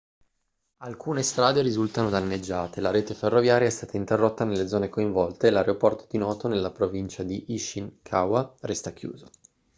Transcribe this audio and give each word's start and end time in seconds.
alcune 0.77 1.21
strade 1.21 1.61
risultano 1.61 2.09
danneggiate 2.09 2.81
la 2.81 2.89
rete 2.89 3.13
ferroviaria 3.13 3.67
è 3.67 3.69
stata 3.69 3.97
interrotta 3.97 4.43
nelle 4.45 4.67
zone 4.67 4.89
coinvolte 4.89 5.45
e 5.45 5.49
l'aeroporto 5.51 6.07
di 6.09 6.17
noto 6.17 6.47
nella 6.47 6.71
provincia 6.71 7.21
di 7.21 7.45
ishikawa 7.53 8.55
resta 8.61 8.93
chiuso 8.93 9.29